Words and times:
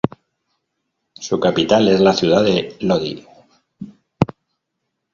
Su 1.13 1.39
capital 1.39 1.87
es 1.89 1.99
la 2.01 2.13
ciudad 2.13 2.43
de 2.43 2.75
Lodi. 2.79 3.23